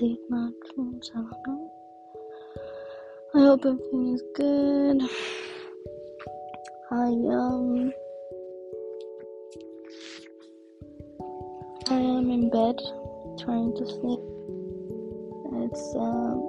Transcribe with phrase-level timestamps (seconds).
[0.00, 1.68] update not from Salano.
[3.34, 5.02] I hope everything is good.
[6.90, 7.92] I um
[11.88, 12.76] I am in bed
[13.44, 14.20] trying to sleep.
[15.62, 16.46] It's um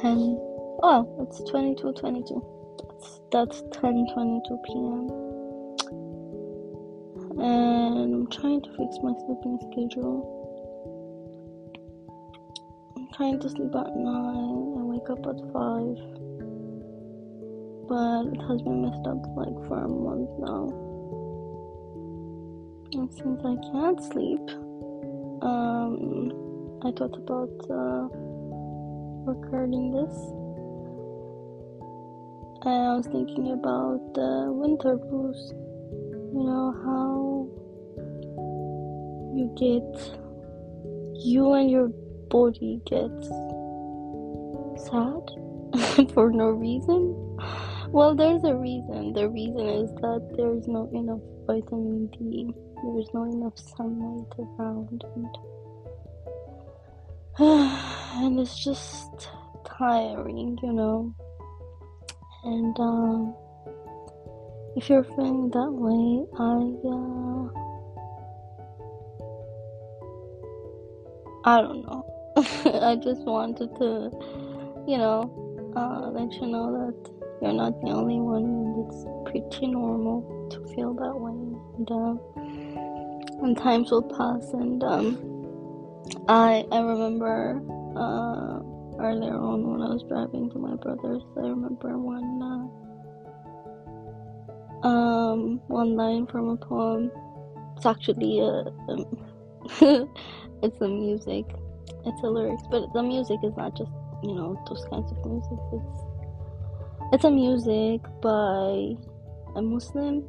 [0.00, 0.38] 10
[0.82, 2.42] oh it's 22 22
[2.78, 5.10] that's that's 10 22 p.m
[7.38, 10.39] and i'm trying to fix my sleeping schedule
[13.20, 15.52] trying to sleep at 9 and wake up at 5
[17.92, 20.64] but it has been messed up like for a month now
[22.92, 24.46] and since i can't sleep
[25.44, 26.32] um
[26.82, 28.08] i thought about uh,
[29.24, 30.16] recording this.
[32.62, 35.52] And I was thinking about the winter blues.
[36.32, 37.48] You know how
[39.36, 40.18] you get
[41.22, 41.88] you and your
[42.30, 43.28] body gets
[44.86, 47.36] sad for no reason.
[47.90, 49.12] Well, there's a reason.
[49.12, 52.54] The reason is that there's not enough vitamin D.
[52.82, 55.38] There's not enough sunlight around, and
[58.22, 59.28] and it's just
[59.66, 61.14] tiring, you know.
[62.44, 63.34] And um,
[64.76, 67.60] if you're feeling that way, I uh,
[71.44, 72.09] I don't know.
[72.64, 74.10] I just wanted to,
[74.88, 75.28] you know,
[75.76, 77.10] uh, let you know that
[77.42, 81.32] you're not the only one, and it's pretty normal to feel that way.
[81.76, 85.18] And, uh, and times will pass, and um,
[86.28, 87.60] I I remember
[87.94, 88.60] uh,
[89.02, 91.22] earlier on when I was driving to my brother's.
[91.36, 92.70] I remember one
[94.82, 97.10] uh, um one line from a poem.
[97.76, 98.64] It's actually a,
[99.82, 100.08] a
[100.62, 101.44] it's a music.
[102.06, 105.58] It's a lyrics, but the music is not just you know those kinds of music.
[105.72, 106.00] It's
[107.12, 108.94] it's a music by
[109.56, 110.24] a Muslim.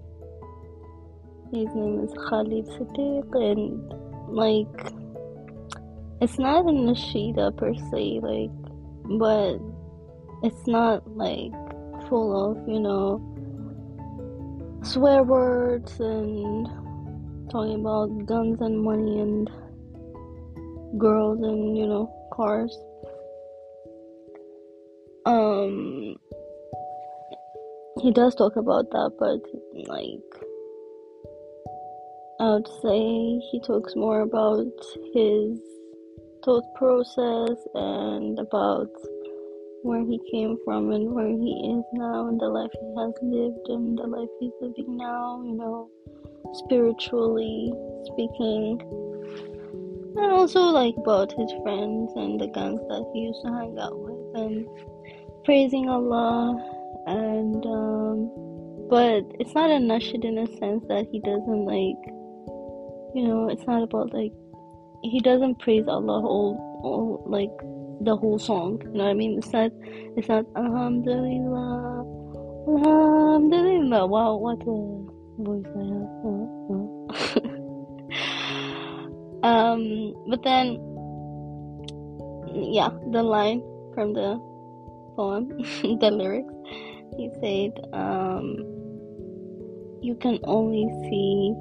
[1.51, 3.93] His name is Khalid Siddiq, and
[4.29, 4.93] like
[6.21, 8.51] it's not a nashida per se, like,
[9.17, 9.57] but
[10.43, 11.51] it's not like
[12.07, 13.17] full of, you know,
[14.83, 16.67] swear words and
[17.49, 19.49] talking about guns and money and
[20.97, 22.77] girls and, you know, cars.
[25.25, 26.15] Um,
[28.01, 29.41] he does talk about that, but
[29.87, 30.43] like,
[32.39, 34.65] I would say he talks more about
[35.13, 35.59] his
[36.43, 38.89] thought process and about
[39.83, 43.67] where he came from and where he is now and the life he has lived
[43.67, 45.89] and the life he's living now, you know,
[46.53, 47.71] spiritually
[48.05, 49.10] speaking.
[50.15, 53.97] And also like about his friends and the gangs that he used to hang out
[53.97, 54.67] with and
[55.43, 56.57] praising Allah
[57.07, 58.29] and um
[58.89, 62.01] but it's not a nashid in a sense that he doesn't like
[63.13, 64.31] you know, it's not about like
[65.03, 67.51] he doesn't praise Allah all, all like
[68.05, 68.79] the whole song.
[68.83, 69.37] You know what I mean?
[69.37, 69.71] It's not
[70.17, 72.05] it's not Alhamdulillah
[72.67, 74.07] Alhamdulillah.
[74.07, 76.80] Wow, what a voice I have.
[79.43, 80.77] Um, but then
[82.53, 83.61] yeah, the line
[83.93, 84.39] from the
[85.15, 85.47] poem,
[85.99, 86.53] the lyrics,
[87.17, 88.57] he said, um,
[90.01, 91.53] you can only see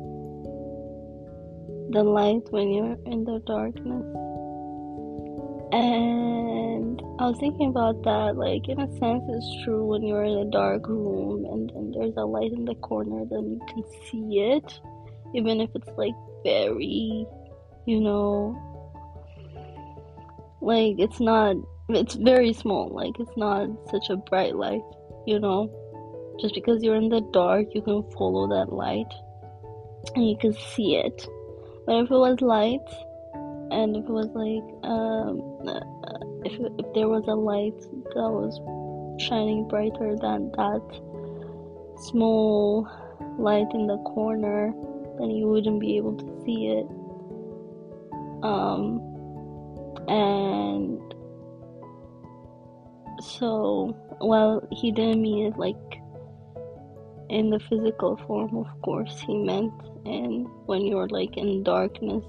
[1.93, 4.07] the light when you're in the darkness.
[5.73, 10.39] And I was thinking about that, like, in a sense, it's true when you're in
[10.39, 14.41] a dark room and, and there's a light in the corner, then you can see
[14.41, 14.81] it,
[15.35, 16.15] even if it's like
[16.45, 17.27] very,
[17.91, 18.57] you know,
[20.61, 21.57] like it's not,
[21.89, 24.83] it's very small, like, it's not such a bright light,
[25.27, 25.71] you know.
[26.41, 29.13] Just because you're in the dark, you can follow that light
[30.15, 31.29] and you can see it
[31.91, 32.89] but if it was light,
[33.73, 35.41] and if it was like, um,
[36.45, 37.79] if if there was a light
[38.15, 38.61] that was
[39.21, 40.87] shining brighter than that
[41.99, 42.87] small
[43.39, 44.73] light in the corner,
[45.19, 46.87] then you wouldn't be able to see it.
[48.43, 49.01] Um,
[50.09, 50.99] and
[53.23, 55.77] so, well, he didn't mean it like
[57.29, 59.73] in the physical form, of course, he meant
[60.05, 62.25] and when you're like in darkness.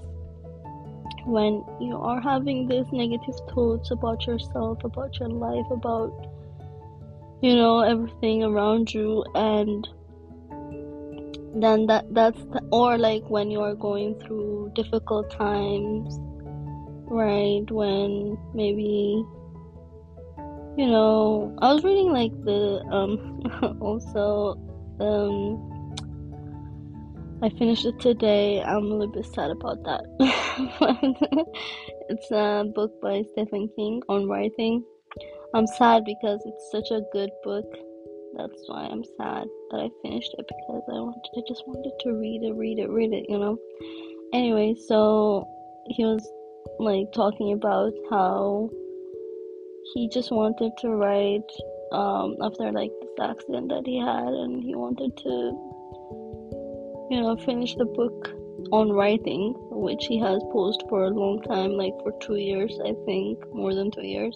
[1.24, 6.12] When you are having these negative thoughts about yourself about your life about
[7.40, 9.88] you know everything around you and
[11.54, 16.18] then that that's the, or like when you're going through difficult times
[17.12, 17.70] right?
[17.70, 19.24] When maybe
[20.76, 24.56] you know, I was reading like the um also
[25.00, 25.68] um
[27.42, 28.62] I finished it today.
[28.62, 30.02] I'm a little bit sad about that.
[32.08, 34.84] it's a book by Stephen King on writing.
[35.54, 37.66] I'm sad because it's such a good book.
[38.36, 42.12] That's why I'm sad that I finished it because I wanted I just wanted to
[42.12, 43.58] read it, read it, read it, you know.
[44.32, 45.48] Anyway, so
[45.88, 46.26] he was
[46.78, 48.70] like talking about how
[49.94, 51.50] he just wanted to write
[51.90, 55.72] um, after like this accident that he had and he wanted to
[57.12, 58.30] you know, finish the book
[58.70, 62.94] on writing, which he has posed for a long time, like for two years, I
[63.04, 64.34] think, more than two years.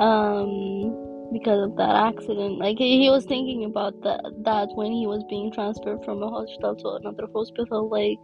[0.00, 5.24] Um, because of that accident, like he, was thinking about that that when he was
[5.28, 8.20] being transferred from a hospital to another hospital, like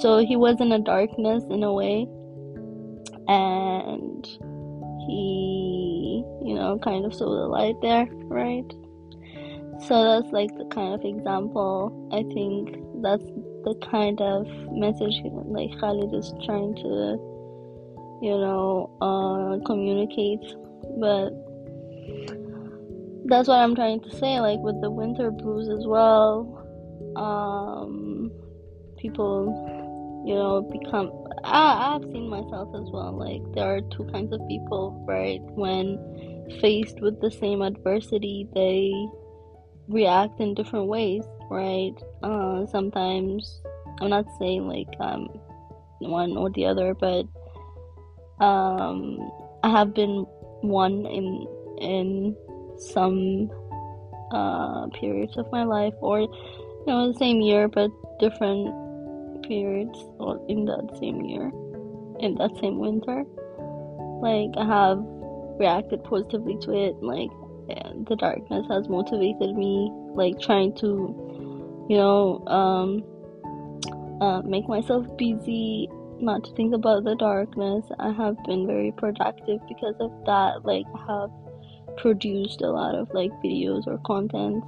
[0.00, 2.06] so he was in a darkness in a way,
[3.28, 4.26] and
[5.06, 8.70] he, you know, kind of saw the light there, right?
[9.86, 12.08] So that's like the kind of example.
[12.12, 13.24] I think that's
[13.64, 17.16] the kind of message like Khalid is trying to,
[18.20, 20.42] you know, uh, communicate.
[21.00, 21.30] But
[23.26, 24.40] that's what I'm trying to say.
[24.40, 26.64] Like with the winter blues as well,
[27.16, 28.30] um,
[28.98, 31.12] people, you know, become.
[31.44, 33.16] I, I've seen myself as well.
[33.16, 35.40] Like there are two kinds of people, right?
[35.54, 35.98] When
[36.60, 38.92] faced with the same adversity, they
[39.88, 41.94] react in different ways, right?
[42.22, 43.60] Uh, sometimes
[44.00, 45.28] I'm not saying like um
[46.00, 47.26] one or the other, but
[48.40, 49.18] um,
[49.62, 50.24] I have been
[50.62, 51.46] one in
[51.80, 52.36] in
[52.78, 53.50] some
[54.32, 56.28] uh, periods of my life, or you
[56.86, 58.74] know, the same year but different
[59.44, 61.50] periods, or in that same year,
[62.20, 63.24] in that same winter.
[64.20, 64.98] Like I have
[65.58, 67.30] reacted positively to it, like
[68.08, 73.04] the darkness has motivated me like trying to you know um
[74.20, 75.88] uh, make myself busy
[76.20, 80.84] not to think about the darkness i have been very productive because of that like
[80.94, 81.30] I have
[81.98, 84.64] produced a lot of like videos or content.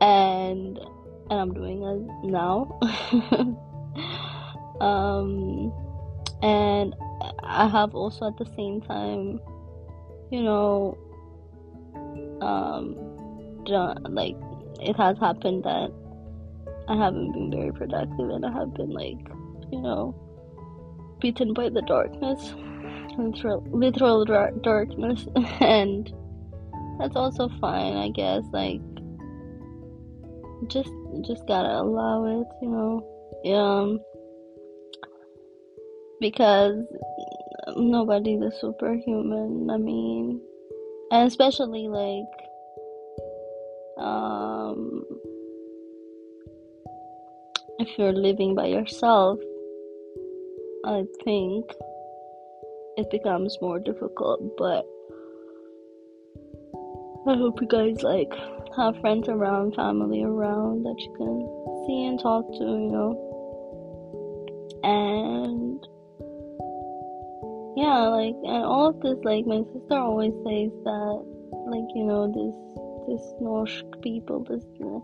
[0.00, 0.78] And
[1.30, 2.78] and i'm doing it now.
[4.80, 5.72] Um
[6.42, 6.96] and
[7.44, 9.40] i have also at the same time
[10.32, 10.98] you know
[12.40, 12.96] um
[14.08, 14.34] like
[14.80, 15.92] it has happened that
[16.88, 19.18] I haven't been very productive and I have been like
[19.70, 20.14] you know
[21.20, 22.54] beaten by the darkness
[23.16, 25.26] literal darkness.
[25.60, 26.12] And
[26.98, 28.80] that's also fine I guess like
[30.68, 30.92] just
[31.26, 33.52] just gotta allow it you know?
[33.54, 34.00] Um
[36.20, 36.84] because
[37.76, 40.40] nobody's a superhuman I mean
[41.10, 42.24] and especially like
[43.98, 45.04] um,
[47.78, 49.38] if you're living by yourself
[50.84, 51.64] i think
[52.96, 54.84] it becomes more difficult but
[57.26, 58.32] i hope you guys like
[58.76, 63.28] have friends around family around that you can see and talk to you know
[64.84, 65.86] and
[67.76, 71.24] yeah, like and all of this, like my sister always says that,
[71.66, 72.54] like you know this
[73.08, 75.00] this Norse people, this uh,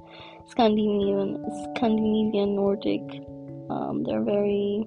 [0.49, 1.43] Scandinavian
[1.75, 3.03] Scandinavian Nordic,
[3.71, 4.85] um, they're very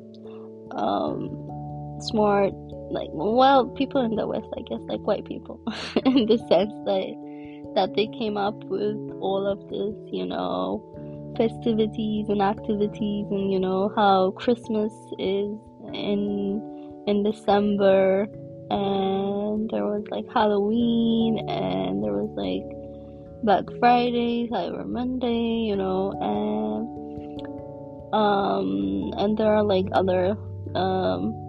[0.71, 2.53] um, smart.
[2.91, 5.59] Like well, people in the West, I guess, like white people,
[6.05, 10.83] in the sense that that they came up with all of this, you know,
[11.37, 15.55] festivities and activities, and you know how Christmas is
[15.93, 18.27] in in December.
[18.69, 22.63] And there was like Halloween and there was like
[23.43, 27.01] Black Friday, Cyber Monday, you know, and
[28.13, 30.37] um and there are like other
[30.75, 31.40] um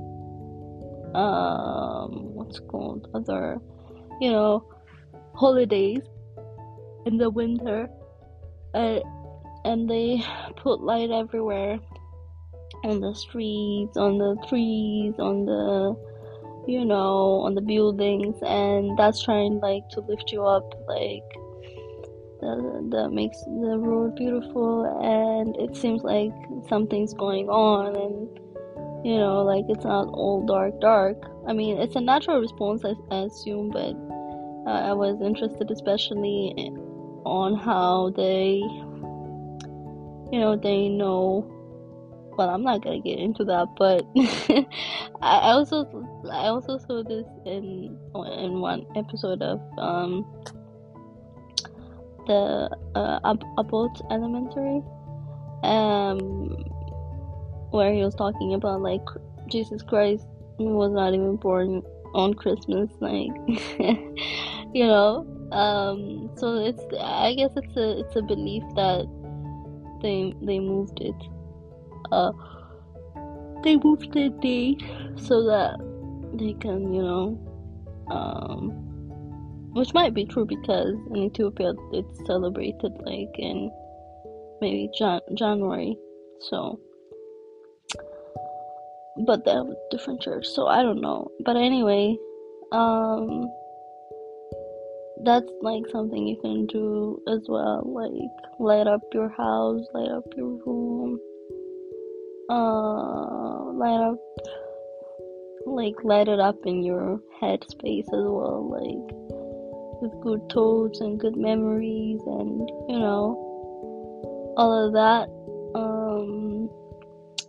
[1.14, 3.09] um what's called?
[3.14, 3.59] Other
[4.21, 4.64] you know
[5.35, 6.02] holidays
[7.07, 7.88] in the winter.
[8.75, 9.00] Uh,
[9.64, 10.23] and they
[10.57, 11.78] put light everywhere
[12.85, 15.95] on the streets, on the trees, on the
[16.66, 18.37] you know, on the buildings.
[18.42, 21.23] And that's trying like to lift you up like
[22.40, 24.85] that, makes the road beautiful.
[25.02, 26.33] And it seems like
[26.69, 27.97] something's going on.
[27.97, 28.52] And
[29.05, 31.17] you know like it's not all dark dark.
[31.47, 33.95] I mean it's a natural response i, I assume but
[34.71, 36.55] uh, i was interested especially
[37.25, 38.63] on how they
[40.33, 41.53] you know they know
[42.37, 44.07] well, I'm not gonna get into that, but
[45.23, 45.85] I also
[46.31, 50.25] I also saw this in in one episode of um
[52.27, 53.21] the uh,
[53.59, 54.81] Abbott Elementary,
[55.63, 56.65] um,
[57.73, 59.02] where he was talking about like
[59.49, 60.26] Jesus Christ
[60.59, 61.83] was not even born
[62.14, 63.31] on Christmas, like
[64.73, 65.26] you know.
[65.52, 69.07] Um, so it's I guess it's a it's a belief that
[70.02, 71.14] they they moved it
[72.11, 72.33] uh
[73.62, 74.83] they moved the date
[75.17, 75.79] so that
[76.35, 77.38] they can you know
[78.11, 78.71] um
[79.75, 83.71] which might be true because in Ethiopia it's celebrated like in
[84.61, 85.97] maybe Jan- January
[86.41, 86.79] so
[89.26, 91.31] but they have a different church so I don't know.
[91.45, 92.16] But anyway
[92.73, 93.50] um
[95.25, 100.25] that's like something you can do as well like light up your house light up
[100.37, 101.21] your room
[102.50, 104.19] uh light up
[105.66, 109.16] like light it up in your head space as well like
[110.02, 113.37] with good thoughts and good memories and you know
[114.57, 115.28] all of that
[115.78, 116.69] um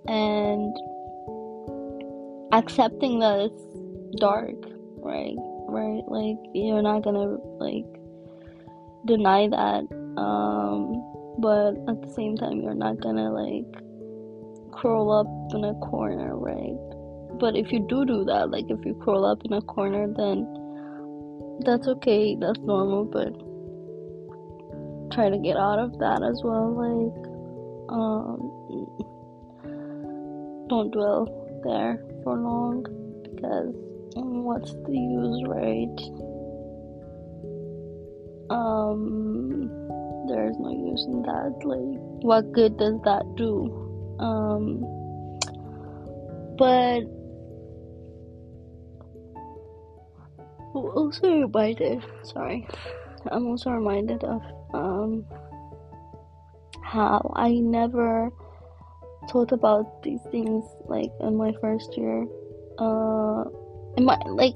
[0.08, 0.76] and
[2.54, 3.64] accepting that it's
[4.20, 4.56] dark
[5.04, 5.36] right?
[5.68, 6.04] Right?
[6.08, 7.86] Like you're not gonna like
[9.06, 9.84] deny that
[10.18, 11.04] um
[11.40, 13.66] but at the same time you're not gonna like
[14.72, 16.78] curl up in a corner right?
[17.40, 20.48] But if you do do that like if you curl up in a corner then
[21.66, 23.34] that's okay that's normal but
[25.14, 27.14] try to get out of that as well like
[27.90, 28.38] um
[30.70, 31.28] don't dwell
[31.64, 32.84] there for long
[33.24, 33.74] because
[34.16, 36.00] what's the use, right?
[38.50, 39.70] Um,
[40.28, 41.56] there's no use in that.
[41.64, 43.72] Like, what good does that do?
[44.20, 44.82] Um,
[46.58, 47.02] but
[50.74, 52.04] also reminded.
[52.24, 52.68] Sorry,
[53.32, 54.42] I'm also reminded of
[54.74, 55.26] um
[56.82, 58.30] how I never
[59.30, 62.26] thought about these things like in my first year.
[62.78, 63.44] Uh,
[63.98, 64.56] in my like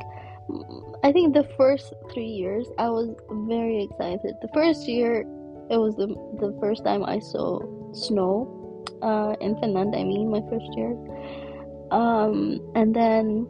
[1.04, 3.16] I think the first three years I was
[3.48, 4.36] very excited.
[4.42, 5.22] The first year
[5.70, 6.08] it was the
[6.40, 7.60] the first time I saw
[7.94, 8.58] snow
[9.02, 9.96] uh, in Finland.
[9.96, 10.96] I mean, my first year,
[11.92, 13.48] um, and then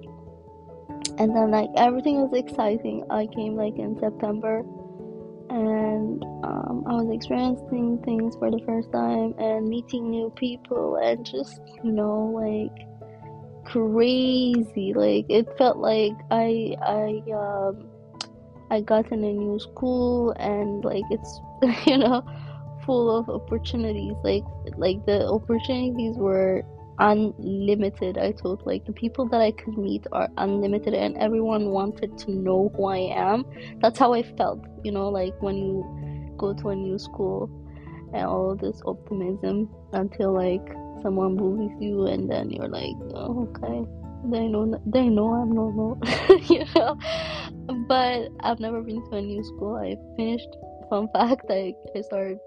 [1.18, 3.04] and then like everything was exciting.
[3.10, 4.64] I came like in September,
[5.50, 11.26] and um, I was experiencing things for the first time and meeting new people and
[11.26, 12.88] just you know like
[13.66, 14.94] crazy.
[14.94, 17.88] Like it felt like I I um
[18.70, 21.40] I got in a new school and like it's
[21.88, 22.24] you know
[22.86, 24.16] full of opportunities.
[24.24, 24.44] Like
[24.78, 26.64] like the opportunities were
[27.00, 28.18] unlimited.
[28.18, 32.32] I thought like the people that I could meet are unlimited and everyone wanted to
[32.32, 33.46] know who I am.
[33.82, 37.50] That's how I felt, you know, like when you go to a new school
[38.14, 40.66] and all this optimism until like
[41.02, 43.86] someone bullies you and then you're like oh, okay
[44.32, 45.98] they know they know i'm normal
[46.50, 46.98] you know
[47.88, 50.50] but i've never been to a new school i finished
[50.90, 52.40] fun fact i, I started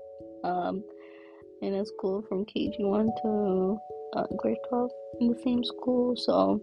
[0.45, 0.83] um,
[1.62, 3.78] in a school from kg1 to
[4.16, 4.90] uh, grade 12
[5.20, 6.60] in the same school so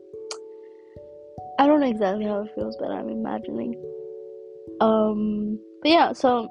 [1.60, 3.74] i don't know exactly how it feels but i'm imagining.
[4.82, 6.50] Um but yeah so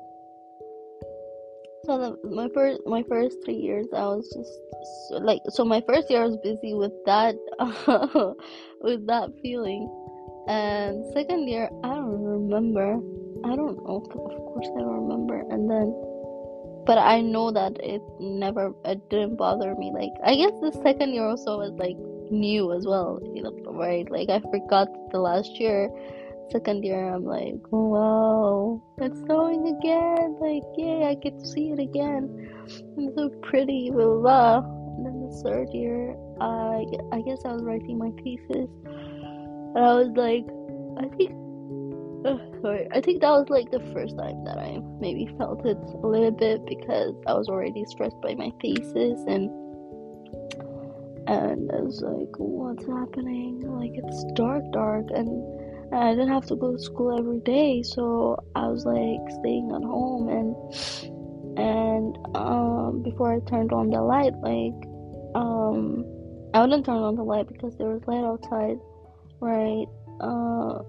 [1.84, 4.50] so the, my first my first three years i was just
[5.08, 7.34] so, like so my first year i was busy with that
[8.80, 9.88] with that feeling.
[10.48, 12.98] And second year i don't remember.
[13.44, 15.44] I don't know of course i don't remember.
[15.50, 15.94] And then
[16.87, 19.90] but i know that it never it didn't bother me.
[19.93, 21.97] Like i guess the second year also was like
[22.31, 23.21] new as well
[23.73, 24.11] right?
[24.11, 25.90] Like i forgot the last year
[26.50, 31.81] second year i'm like wow it's snowing again like yay i get to see it
[31.81, 32.49] again.
[32.97, 34.59] It's so pretty blah, blah.
[34.59, 38.71] and then the third year i i guess i was writing my thesis.
[38.85, 40.47] And i was like
[41.05, 41.33] i think
[42.62, 46.06] sorry i think that was like the first time that i maybe felt it a
[46.06, 49.50] little bit because i was already stressed by my thesis and
[51.28, 53.61] and I was like, what's happening?
[53.62, 55.28] Like, it's dark, dark, and
[55.92, 59.71] and I didn't have to go to school every day, so I was like staying
[59.71, 64.75] at home and and um before I turned on the light, like
[65.35, 66.04] um
[66.54, 68.78] I wouldn't turn on the light because there was light outside,
[69.40, 69.87] right?
[70.21, 70.83] Uh,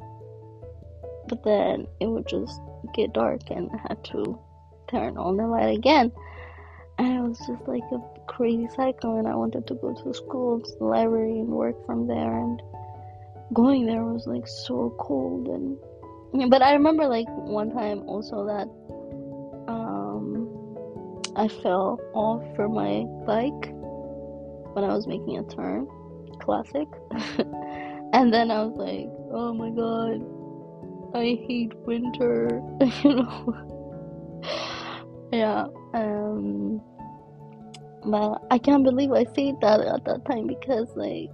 [1.27, 2.59] but then it would just
[2.93, 4.39] get dark and I had to
[4.89, 6.11] turn on the light again.
[6.99, 10.59] And it was just like a crazy cycle and I wanted to go to school,
[10.59, 12.61] to the library and work from there and
[13.53, 15.77] going there was like so cold and
[16.51, 18.67] but I remember like one time also that
[19.71, 20.49] um
[21.35, 23.73] I fell off for my bike
[24.73, 25.87] when I was making a turn.
[26.39, 26.87] Classic.
[28.13, 30.21] and then I was like, oh my god,
[31.13, 32.61] I hate winter,
[33.03, 33.55] you know.
[35.31, 35.67] yeah.
[35.93, 36.81] Um
[38.05, 41.31] but I can't believe I said that at that time because like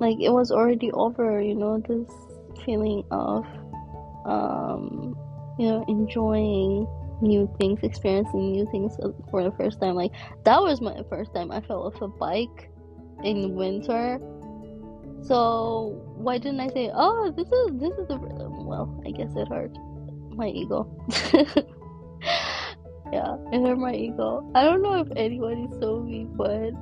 [0.00, 2.10] like it was already over, you know, this
[2.64, 3.44] feeling of
[4.26, 5.16] um
[5.58, 6.86] you know enjoying
[7.20, 8.96] new things, experiencing new things
[9.30, 9.94] for the first time.
[9.94, 10.12] Like
[10.44, 12.70] that was my first time I fell off a bike
[13.22, 14.20] in winter.
[15.24, 19.00] So why didn't I say, "Oh, this is this is the well"?
[19.06, 19.72] I guess it hurt
[20.36, 20.84] my ego.
[23.12, 24.50] yeah, it hurt my ego.
[24.54, 26.74] I don't know if anybody saw me, but it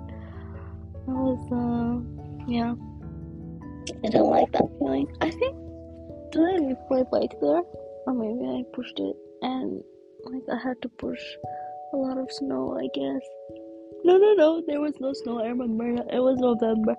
[1.06, 2.02] was uh,
[2.50, 2.74] yeah.
[4.04, 5.06] I don't like that feeling.
[5.20, 5.56] I think
[6.32, 7.62] did I leave my bike there,
[8.06, 9.82] or maybe I pushed it and
[10.24, 11.20] like I had to push
[11.92, 13.22] a lot of snow, I guess.
[14.04, 15.40] No, no, no, there was no snow.
[15.40, 16.96] I remember it was November.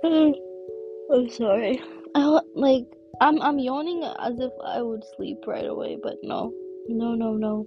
[0.04, 1.80] I'm sorry.
[2.14, 2.84] I like
[3.20, 6.52] I'm I'm yawning as if I would sleep right away, but no,
[6.88, 7.66] no, no, no,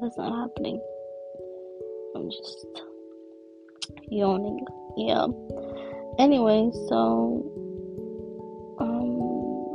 [0.00, 0.80] that's not happening.
[2.14, 2.66] I'm just
[4.10, 4.66] yawning.
[4.96, 5.26] Yeah.
[6.18, 7.42] Anyway, so
[8.80, 9.16] um,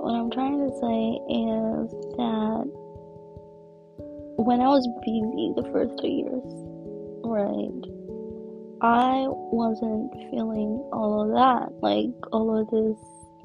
[0.03, 2.69] what I'm trying to say is that
[4.37, 6.43] when I was busy the first two years,
[7.25, 7.98] right,
[8.81, 12.97] I wasn't feeling all of that, like all of this,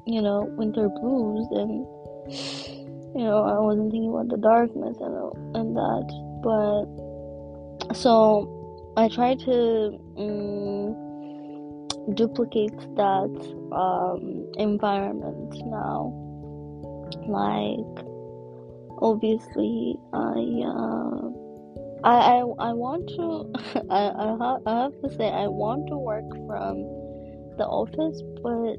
[0.05, 1.85] you know, winter blues, and
[3.15, 5.15] you know, I wasn't thinking about the darkness and
[5.55, 6.07] and that,
[6.41, 8.47] but so
[8.97, 10.95] I tried to um,
[12.15, 16.13] duplicate that um, environment now,
[17.27, 18.05] like
[19.01, 21.34] obviously I uh,
[22.05, 22.37] I, I
[22.69, 26.77] I want to I I, ha- I have to say I want to work from
[27.57, 28.77] the office but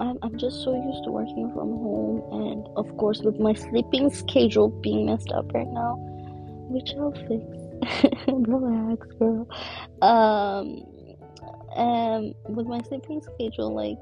[0.00, 4.10] I'm, I'm just so used to working from home and of course with my sleeping
[4.10, 5.96] schedule being messed up right now
[6.70, 7.42] which I'll fix
[8.28, 9.48] relax girl
[10.02, 10.84] um
[11.76, 13.98] and with my sleeping schedule like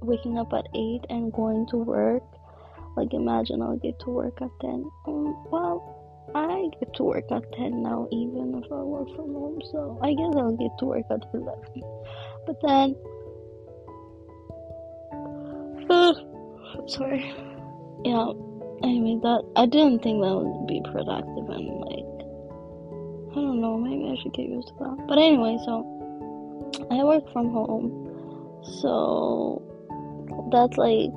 [0.00, 2.22] waking up at 8 and going to work
[2.98, 4.90] like, imagine I'll get to work at 10.
[5.06, 5.97] Um, well,
[6.34, 10.12] I get to work at 10 now, even if I work from home, so I
[10.14, 11.82] guess I'll get to work at 11.
[12.46, 12.96] But then,
[15.90, 16.14] uh,
[16.78, 17.32] I'm sorry.
[18.04, 18.32] Yeah,
[18.82, 22.08] anyway, that I didn't think that would be productive and like,
[23.32, 25.06] I don't know, maybe I should get used to that.
[25.08, 25.84] But anyway, so
[26.90, 29.62] I work from home, so
[30.52, 31.12] that's like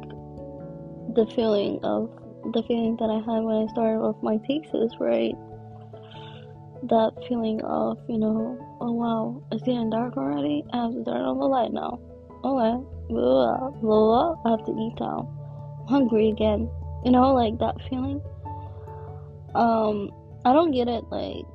[1.16, 2.10] the feeling of
[2.44, 5.36] the feeling that I had when I started off my thesis, right?
[6.84, 10.64] That feeling of, you know, oh wow, it's getting dark already.
[10.74, 12.00] I have to turn on the light now.
[12.44, 14.36] Okay, blah, blah.
[14.46, 15.30] I have to eat now.
[15.82, 16.70] I'm hungry again.
[17.06, 18.22] You know, like that feeling.
[19.54, 20.12] Um,
[20.46, 21.46] I don't get it like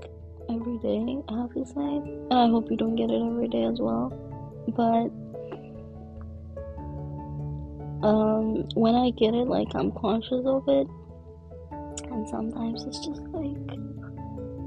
[0.48, 1.18] every day.
[1.28, 1.96] I have to say,
[2.30, 4.12] and I hope you don't get it every day as well.
[4.68, 5.10] But
[8.02, 10.86] um, when I get it, like I'm conscious of it,
[12.10, 13.56] and sometimes it's just like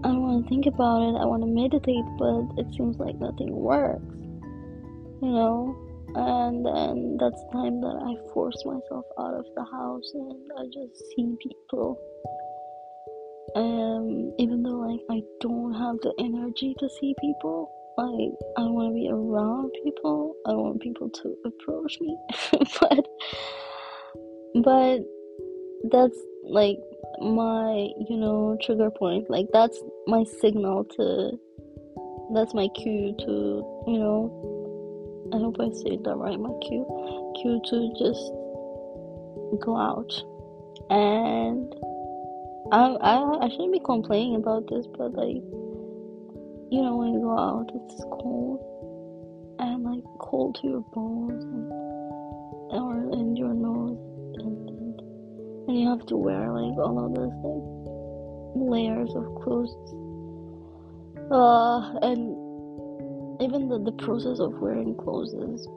[0.01, 1.19] I don't want to think about it.
[1.19, 4.15] I want to meditate, but it seems like nothing works,
[5.21, 5.75] you know.
[6.15, 10.65] And then that's the time that I force myself out of the house and I
[10.71, 11.99] just see people.
[13.55, 17.69] Um, even though like I don't have the energy to see people,
[18.07, 20.35] like I don't want to be around people.
[20.45, 22.17] I don't want people to approach me,
[22.79, 23.07] but
[24.63, 24.99] but
[25.91, 26.77] that's like
[27.21, 29.29] my you know trigger point.
[29.29, 31.39] Like that's my signal to.
[32.33, 34.45] That's my cue to you know.
[35.33, 36.39] I hope I said that right.
[36.39, 36.85] My cue,
[37.41, 38.31] cue to just
[39.61, 40.11] go out,
[40.89, 41.73] and
[42.71, 45.41] I I I shouldn't be complaining about this, but like
[46.71, 48.65] you know, when you go out, it's cold.
[49.59, 51.71] And like cold to your bones and
[52.71, 53.97] or in your nose,
[54.39, 54.99] and, and,
[55.67, 59.75] and you have to wear like all of those like layers of clothes.
[61.31, 62.35] Uh, and
[63.41, 65.67] even the the process of wearing clothes is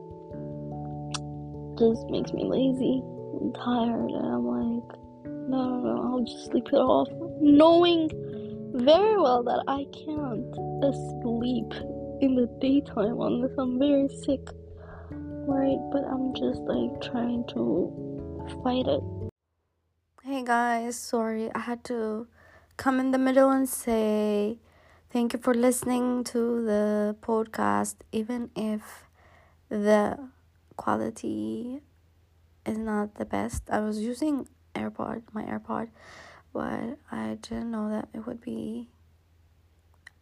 [1.78, 3.02] just makes me lazy
[3.40, 4.98] and tired, and I'm like,
[5.48, 7.08] no, no, no, I'll just sleep it off,
[7.40, 8.10] knowing
[8.74, 10.54] very well that I can't
[11.20, 11.72] sleep
[12.22, 14.40] in the daytime unless I'm very sick,
[15.46, 15.78] right?
[15.92, 17.92] But I'm just like trying to
[18.64, 19.02] fight it.
[20.22, 22.28] Hey guys, sorry, I had to
[22.76, 24.58] come in the middle and say
[25.10, 29.10] thank you for listening to the podcast, even if
[29.68, 30.18] the
[30.76, 31.82] quality
[32.64, 33.64] is not the best.
[33.68, 35.88] I was using AirPod, my AirPod,
[36.52, 38.88] but I didn't know that it would be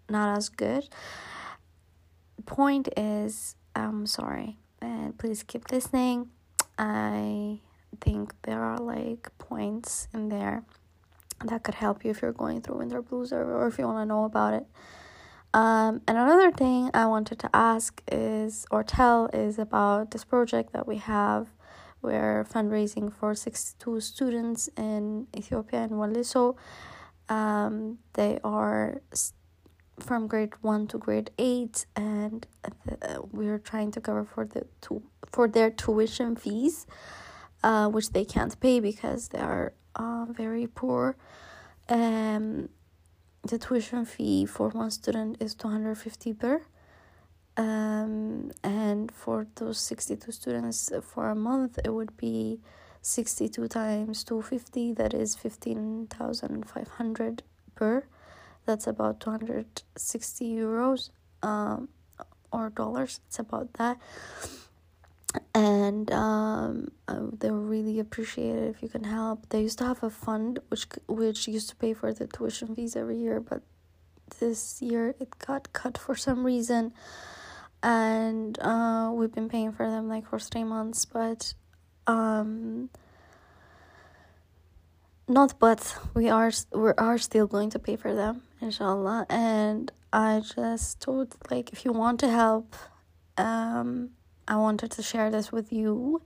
[0.09, 0.89] not as good.
[2.47, 6.31] Point is, I'm sorry, and please keep listening.
[6.79, 7.61] I
[8.01, 10.65] think there are like points in there
[11.45, 13.99] that could help you if you're going through winter blues or, or if you want
[13.99, 14.67] to know about it.
[15.53, 20.73] Um, and another thing I wanted to ask is or tell is about this project
[20.73, 21.49] that we have
[22.03, 26.57] we're fundraising for 62 students in Ethiopia and Waliso.
[27.29, 29.01] Um, they are
[30.01, 32.47] from grade 1 to grade 8 and
[33.33, 36.87] we're trying to cover for the to, for their tuition fees
[37.63, 41.17] uh, which they can't pay because they are uh, very poor
[41.89, 42.69] um,
[43.43, 46.63] the tuition fee for one student is 250 birr
[47.61, 52.59] um, and for those 62 students for a month it would be
[53.03, 57.43] 62 times 250 that is 15500
[57.75, 58.07] birr.
[58.65, 61.11] That's about 260 euros
[61.43, 61.91] um,
[62.51, 63.99] or dollars it's about that.
[65.55, 69.51] And um, uh, they really appreciate it if you can help.
[69.51, 72.97] They used to have a fund which which used to pay for the tuition fees
[72.97, 73.61] every year but
[74.39, 76.95] this year it got cut for some reason
[77.83, 81.55] and uh, we've been paying for them like for three months but
[82.07, 82.91] um
[85.29, 89.27] not but we are we are still going to pay for them inshallah.
[89.31, 92.75] And i just thought like if you want to help
[93.39, 94.11] um
[94.49, 96.21] i wanted to share this with you.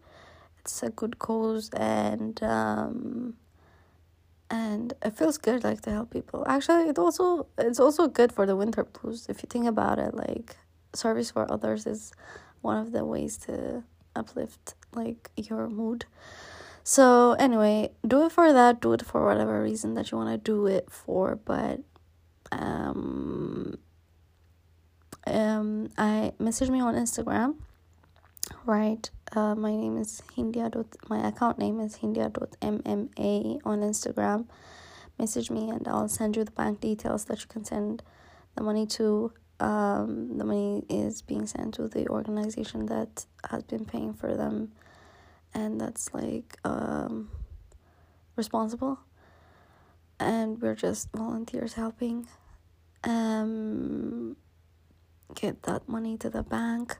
[0.61, 3.35] It's a good cause and um
[4.51, 6.45] and it feels good like to help people.
[6.49, 10.15] Actually it also it's also good for the winter blues if you think about it
[10.15, 10.57] like
[10.95, 12.13] service for others is
[12.63, 13.85] one of the ways to
[14.17, 16.07] uplift like your mood.
[16.83, 20.39] So anyway do it for that do it for whatever reason that you want to
[20.39, 21.81] do it for but
[22.53, 23.79] um
[25.27, 27.57] um i message me on instagram
[28.67, 33.81] right uh my name is hindia dot my account name is hindia dot mma on
[33.81, 34.47] instagram.
[35.19, 38.03] Message me and i'll send you the bank details that you can send
[38.57, 43.85] the money to um, the money is being sent to the organization that has been
[43.85, 44.73] paying for them.
[45.53, 47.31] And that's like um,
[48.37, 48.99] responsible.
[50.19, 52.27] And we're just volunteers helping
[53.05, 54.37] um,
[55.35, 56.99] get that money to the bank.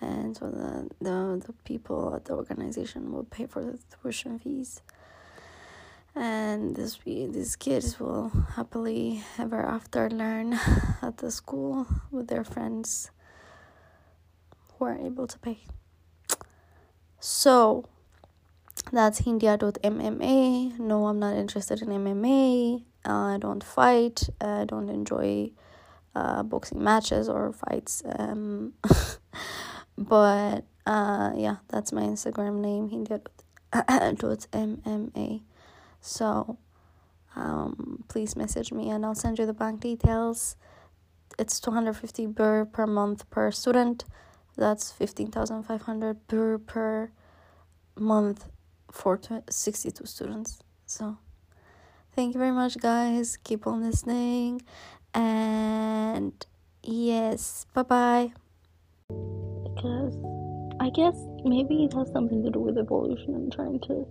[0.00, 4.82] And so the, the, the people at the organization will pay for the tuition fees
[6.14, 10.52] and this these kids will happily ever after learn
[11.02, 13.10] at the school with their friends
[14.78, 15.58] who are able to pay.
[17.18, 17.86] So
[18.90, 20.78] that's hindia.mma.
[20.78, 22.84] No, I'm not interested in MMA.
[23.04, 24.28] Uh, I don't fight.
[24.40, 25.50] I don't enjoy
[26.14, 28.02] uh, boxing matches or fights.
[28.18, 28.72] Um,
[29.98, 35.42] but uh, yeah, that's my Instagram name, hindia.mma.
[36.02, 36.58] So
[37.36, 40.56] um, please message me and I'll send you the bank details.
[41.38, 44.04] It's 250 birr per month per student.
[44.56, 47.10] That's 15,500 birr per
[47.96, 48.50] month
[48.90, 50.58] for 62 students.
[50.84, 51.16] So
[52.14, 53.38] thank you very much, guys.
[53.38, 54.60] Keep on listening.
[55.14, 56.44] And
[56.82, 58.32] yes, bye bye.
[59.08, 60.16] Because
[60.80, 64.06] I guess maybe it has something to do with evolution and trying to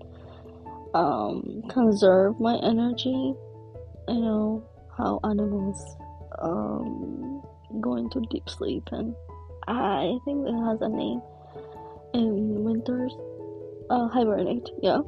[0.94, 3.34] um, conserve my energy.
[4.08, 4.64] I know
[4.98, 5.96] how animals
[6.40, 7.42] um,
[7.80, 9.16] go into deep sleep, and
[9.68, 11.22] I think it has a name
[12.14, 13.14] in winters.
[13.90, 15.02] Uh, hibernate, yeah.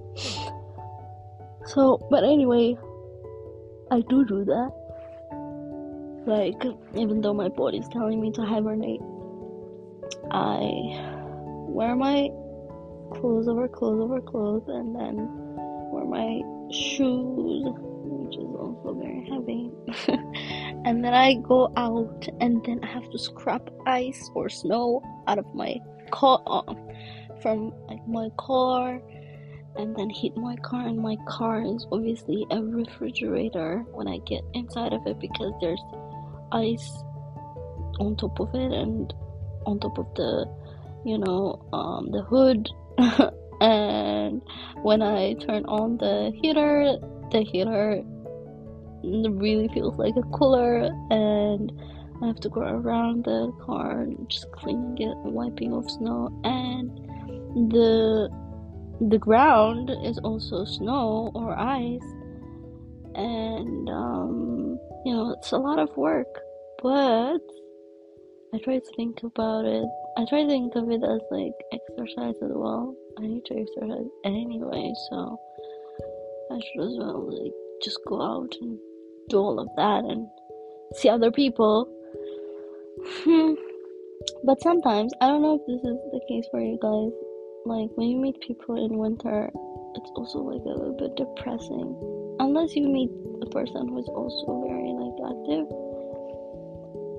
[1.65, 2.78] So, but anyway,
[3.91, 4.72] I do do that.
[6.26, 6.62] Like,
[6.96, 9.02] even though my body's telling me to hibernate,
[10.32, 10.60] I
[11.69, 12.30] wear my
[13.13, 15.42] clothes over clothes over clothes, and then
[15.93, 16.41] for my
[16.73, 19.69] shoes, which is also very heavy.
[20.86, 25.38] and then I go out, and then I have to scrap ice or snow out
[25.38, 25.77] of my
[26.10, 26.73] car, uh,
[27.43, 28.99] from like my car,
[29.75, 34.41] and then hit my car and my car is obviously a refrigerator when I get
[34.53, 35.82] inside of it because there's
[36.51, 36.91] ice
[37.99, 39.12] on top of it and
[39.65, 40.45] on top of the
[41.06, 42.69] you know um, the hood
[44.84, 46.98] when I turn on the heater
[47.32, 48.04] the heater
[49.04, 51.72] really feels like a cooler and
[52.22, 56.89] I have to go around the car just cleaning it wiping off snow and
[57.72, 58.30] the
[59.10, 62.02] the ground is also snow or ice
[63.15, 66.39] and um, you know it's a lot of work
[66.82, 67.41] but
[68.54, 72.36] I try to think about it I try to think of it as like exercise
[72.41, 75.39] as well I need to exercise anyway so
[76.52, 78.78] I should as well like just go out and
[79.30, 80.28] do all of that and
[80.95, 81.88] see other people.
[83.23, 83.54] Hmm.
[84.45, 87.12] but sometimes I don't know if this is the case for you guys
[87.65, 89.49] like when you meet people in winter
[89.95, 91.95] it's also like a little bit depressing.
[92.39, 95.67] Unless you meet a person who's also very like active.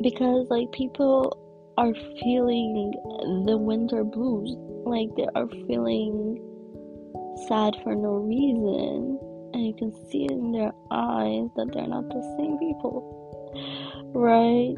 [0.03, 1.39] Because like people
[1.79, 2.93] are feeling
[3.47, 6.41] the winter blues like they are feeling
[7.49, 9.19] sad for no reason.
[9.53, 13.21] And you can see it in their eyes that they're not the same people.
[14.15, 14.75] Right?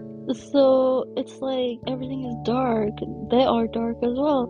[0.51, 2.93] So it's like everything is dark.
[3.31, 4.47] They are dark as well.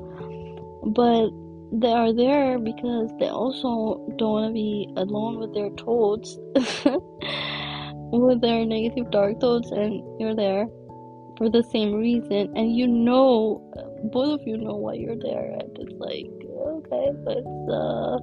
[0.86, 1.30] But
[1.72, 6.38] they are there because they also don't want to be alone with their thoughts.
[8.08, 10.66] With their negative dark thoughts and you're there
[11.36, 12.52] for the same reason.
[12.56, 13.60] And you know
[14.10, 16.26] both of you know why you're there and it's like
[16.74, 18.18] okay let's uh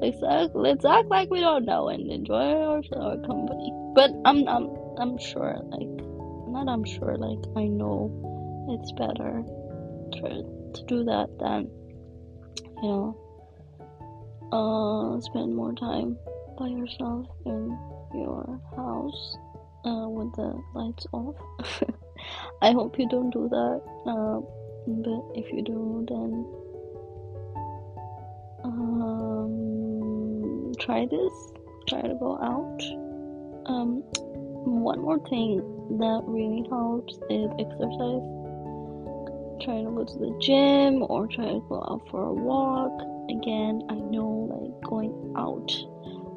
[0.00, 3.72] let's act, let's act like we don't know and enjoy our, our company.
[3.94, 6.06] But i'm i'm i'm sure like
[6.48, 8.10] not i'm sure like i know
[8.70, 9.42] it's better
[10.12, 11.70] to to do that than
[12.82, 13.16] you know
[14.52, 16.16] uh spend more time
[16.58, 17.76] by yourself in
[18.14, 19.36] your house
[19.84, 21.36] uh, with the lights off.
[22.62, 24.40] I hope you don't do that uh,
[24.86, 26.46] but if you do then
[28.64, 31.32] um try this.
[31.88, 32.82] Try to go out.
[33.66, 34.02] Um
[34.64, 35.58] one more thing
[35.98, 38.22] that really helps is exercise.
[39.64, 42.92] Trying to go to the gym or try to go out for a walk.
[43.30, 45.72] Again, I know like going out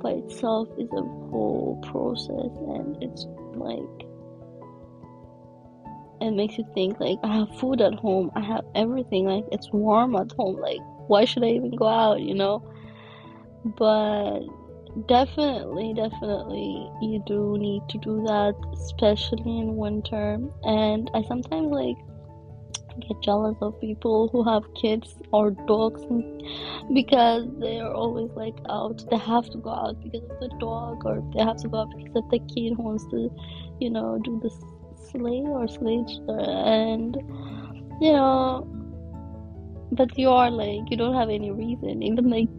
[0.02, 3.26] by itself is a whole process and it's
[3.56, 4.08] like
[6.22, 9.72] it makes you think like I have food at home, I have everything, like it's
[9.72, 12.64] warm at home, like why should I even go out, you know?
[13.78, 14.42] But
[15.08, 20.40] definitely, definitely you do need to do that, especially in winter.
[20.64, 21.98] And I sometimes like
[23.00, 26.02] get jealous of people who have kids or dogs
[26.94, 31.06] because they are always like out they have to go out because of the dog
[31.06, 33.30] or they have to go out because of the kid who wants to
[33.80, 34.50] you know do the
[35.12, 37.16] sleigh or sledge and
[38.02, 38.68] you know
[39.92, 42.02] but you are like you don't have any reason.
[42.02, 42.56] Even like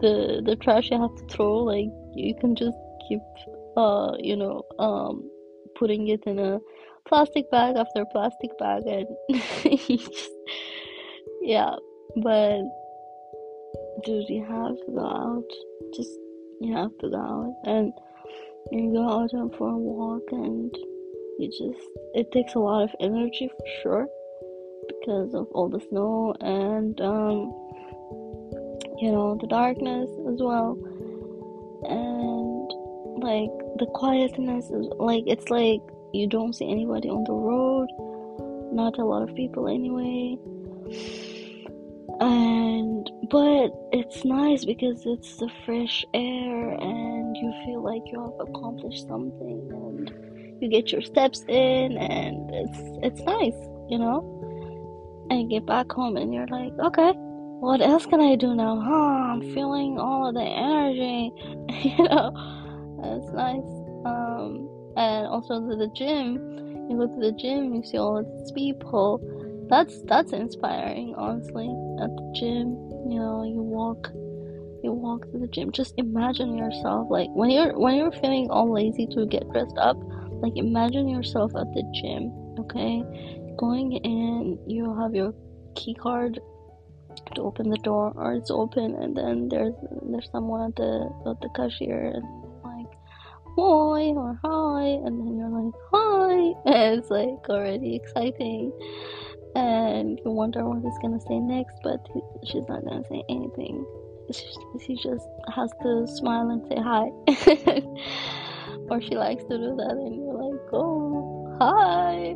[0.00, 2.76] the the trash you have to throw like you can just
[3.08, 3.20] keep
[3.76, 5.28] uh you know um
[5.76, 6.60] putting it in a
[7.08, 9.06] plastic bag after plastic bag and
[9.88, 10.30] just,
[11.42, 11.74] yeah.
[12.16, 12.62] But
[14.04, 15.50] dude you have to go out?
[15.94, 16.10] Just
[16.60, 17.92] you have to go out and
[18.70, 20.74] you go out for a walk and
[21.38, 24.08] you just it takes a lot of energy for sure
[24.88, 27.52] because of all the snow and um
[28.98, 30.78] you know the darkness as well.
[31.88, 35.80] And like the quietness is like it's like
[36.12, 37.88] you don't see anybody on the road.
[38.72, 40.38] Not a lot of people anyway.
[42.20, 48.48] And but it's nice because it's the fresh air and you feel like you have
[48.48, 53.54] accomplished something and you get your steps in and it's it's nice
[53.88, 54.30] you know?
[55.30, 57.12] And you get back home and you're like okay
[57.60, 58.80] what else can i do now?
[58.80, 61.32] Huh i'm feeling all of the energy
[61.96, 62.32] you know?
[63.04, 63.70] It's nice.
[64.06, 66.36] Um and also to the gym.
[66.88, 69.20] You go to the gym you see all these people.
[69.68, 71.68] That's that's inspiring honestly
[72.02, 72.76] at the gym.
[73.10, 74.10] You know you walk
[74.82, 75.72] you walk to the gym.
[75.72, 79.96] Just imagine yourself like when you're when you're feeling all lazy to get dressed up
[80.44, 83.02] like imagine yourself at the gym okay?
[83.56, 85.32] Going in you have your
[85.74, 86.38] key card
[87.34, 89.74] to open the door or it's open and then there's
[90.10, 92.24] there's someone at the at the cashier and
[92.64, 92.92] like,
[93.56, 96.34] boy or hi and then you're like hi
[96.72, 98.72] and it's like already exciting.
[99.56, 103.86] And you wonder what he's gonna say next but he, she's not gonna say anything.
[104.84, 107.10] She just has to smile and say hi.
[108.94, 112.34] or she likes to do that, and you're like, oh, hi.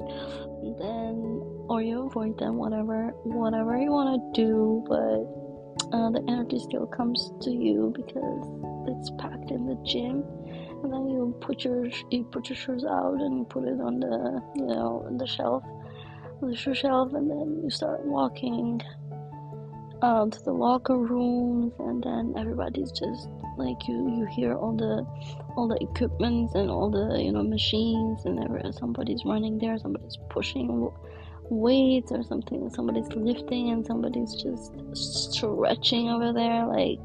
[0.82, 1.40] Then,
[1.70, 5.22] or you avoid them, whatever, whatever you want to do, but
[5.96, 8.44] uh, the energy still comes to you because
[8.88, 10.24] it's packed in the gym
[10.82, 14.42] and then you put your you put your shoes out and put it on the
[14.54, 15.62] you know on the shelf
[16.40, 18.80] the shoe shelf and then you start walking
[20.02, 25.04] um, to the locker rooms and then everybody's just like you you hear all the
[25.58, 30.16] all the equipment and all the you know machines and every, somebody's running there somebody's
[30.30, 30.90] pushing
[31.50, 37.00] weights or something somebody's lifting and somebody's just stretching over there like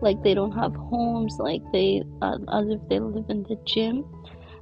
[0.00, 4.04] like they don't have homes like they uh, as if they live in the gym.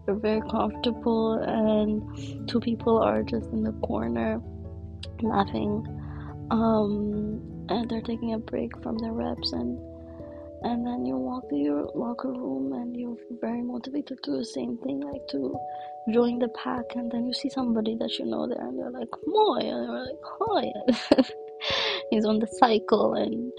[0.05, 4.41] They're very comfortable and two people are just in the corner
[5.21, 5.85] laughing
[6.51, 9.79] um, and they're taking a break from their reps and
[10.67, 14.45] and then you walk to your locker room and you're very motivated to do the
[14.45, 15.57] same thing like to
[16.13, 19.09] join the pack and then you see somebody that you know there and you're like
[19.27, 21.25] Moy and you're like hi
[22.11, 23.53] he's on the cycle and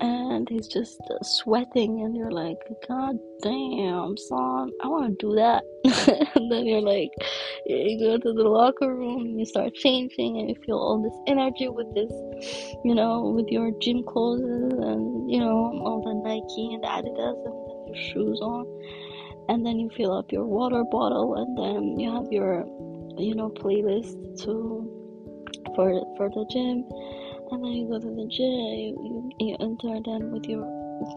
[0.00, 5.34] and he's just uh, sweating and you're like god damn son i want to do
[5.34, 5.62] that.
[6.34, 7.10] And then you're like
[7.66, 11.18] you go to the locker room and you start changing and you feel all this
[11.26, 12.12] energy with this
[12.84, 17.54] you know with your gym clothes and you know all the nike and adidas and
[17.68, 18.66] then your shoes on.
[19.48, 22.66] And then you fill up your water bottle and then you have your
[23.16, 24.86] you know playlist to
[25.74, 26.84] for for the gym
[27.50, 30.64] and then you go to the gym you, you, enter then with your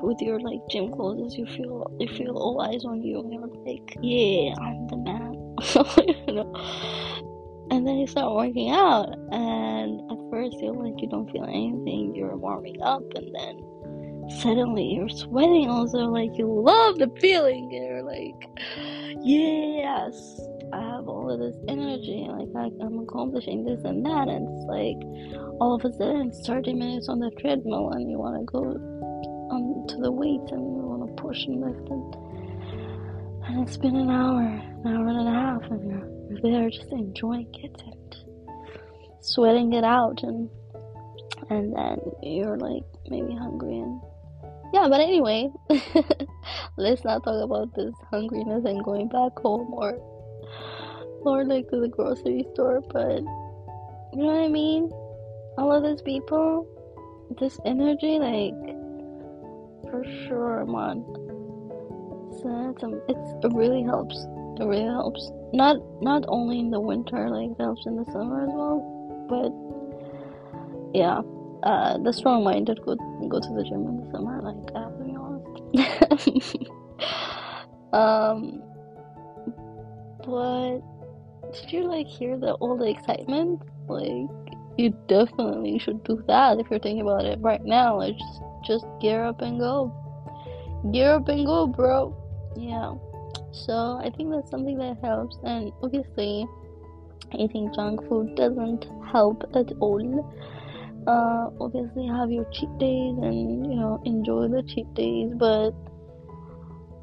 [0.04, 3.20] with your like gym clothes you feel you feel all eyes on you.
[3.20, 5.38] And you're like yeah i'm the man.
[6.28, 6.54] You know?
[7.72, 9.10] And then you start working out.
[9.32, 12.14] And at first you're like you don't feel anything.
[12.16, 13.04] You're warming up.
[13.16, 16.00] And then suddenly you're sweating also.
[16.00, 17.72] Like you love the feeling.
[17.72, 18.50] You're like
[19.22, 20.40] yes
[20.74, 24.66] i have all of this energy like I, i'm accomplishing this and that and it's
[24.68, 25.00] like
[25.60, 28.64] all of a sudden it's 30 minutes on the treadmill and you want to go
[29.52, 32.16] on to the weights and you want to push and lift and,
[33.46, 36.92] and it's been an hour an hour and a half and you're, you're there just
[36.92, 38.16] enjoying it and
[39.22, 40.50] sweating it out and
[41.50, 44.02] and then you're like maybe hungry and
[44.74, 45.50] yeah but anyway
[46.78, 49.94] let's not talk about this hungriness and going back home or
[51.26, 53.22] or like to the grocery store but
[54.14, 54.92] you know what i mean
[55.58, 56.68] all of these people,
[57.40, 58.54] this energy, like
[59.90, 61.04] for sure, man.
[62.44, 64.16] Uh, it's, um, it's it really helps.
[64.60, 65.32] It really helps.
[65.54, 68.80] Not not only in the winter, like it helps in the summer as well,
[69.30, 69.52] but
[70.98, 71.22] yeah.
[71.64, 72.96] Uh, the strong minded go
[73.30, 74.42] go to the gym in the summer.
[74.42, 76.58] Like I have to be honest.
[77.94, 78.64] um,
[80.26, 80.82] but
[81.54, 83.62] did you like hear the all the excitement?
[83.88, 84.30] Like
[84.78, 87.98] you definitely should do that if you're thinking about it right now.
[87.98, 89.92] Like just just gear up and go.
[90.92, 92.16] Gear up and go, bro.
[92.56, 92.96] Yeah.
[93.52, 96.46] So I think that's something that helps and obviously
[97.38, 100.02] eating junk food doesn't help at all.
[101.08, 105.72] Uh, obviously have your cheat days and you know enjoy the cheat days but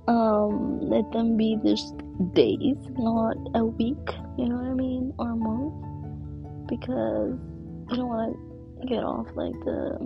[0.08, 1.94] um, let them be just
[2.32, 5.74] days not a week you know what i mean or a month
[6.68, 7.38] because
[7.90, 8.36] you don't want
[8.80, 9.98] to get off like the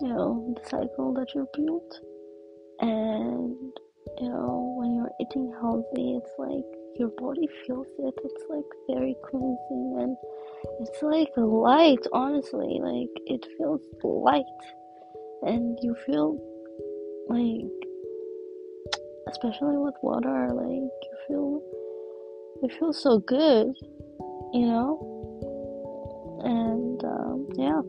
[0.00, 2.00] you know the cycle that you built.
[2.80, 3.56] And
[4.20, 6.64] you know when you're eating healthy it's like
[6.98, 8.14] your body feels it.
[8.24, 10.16] It's like very cleansing and
[10.80, 12.78] it's like light honestly.
[12.82, 14.44] Like it feels light.
[15.42, 16.38] And you feel
[17.28, 17.85] like
[19.28, 21.62] especially with water like you feel
[22.62, 23.74] it feels so good
[24.52, 24.98] you know?
[26.44, 27.80] And um, yeah.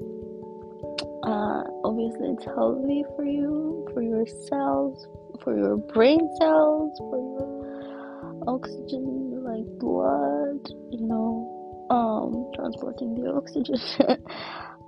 [1.24, 5.08] Uh, obviously it's healthy for you for your cells
[5.44, 10.62] for your brain cells for your oxygen like blood
[10.92, 13.76] you know um transporting the oxygen.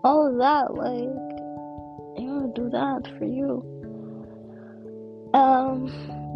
[0.03, 3.78] All of that like you to do that for you
[5.33, 5.85] um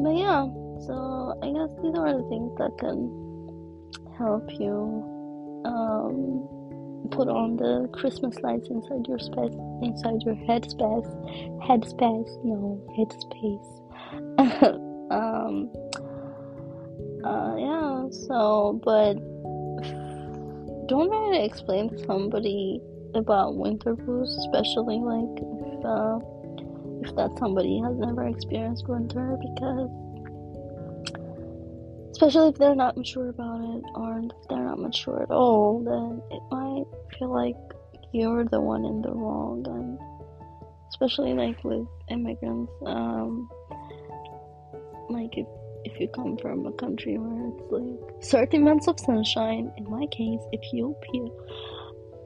[0.03, 0.45] but yeah
[0.85, 3.09] so i guess these are the things that can
[4.17, 6.47] help you um
[7.11, 11.09] put on the Christmas lights inside your space, inside your headspace,
[11.61, 13.69] headspace, no, headspace.
[15.11, 15.69] um,
[17.23, 18.09] uh, yeah.
[18.27, 19.13] So, but
[20.87, 22.81] don't try to explain to somebody
[23.15, 26.19] about winter blues, especially like if, uh,
[27.06, 29.89] if that somebody has never experienced winter because
[32.12, 36.22] especially if they're not mature about it or if they're not mature at all then
[36.32, 36.86] it might
[37.18, 37.56] feel like
[38.14, 39.99] you're the one in the wrong and
[40.89, 43.49] especially like with immigrants um
[45.10, 45.47] like if
[45.86, 50.06] if you come from a country where it's like certain months of sunshine in my
[50.08, 51.28] case ethiopia.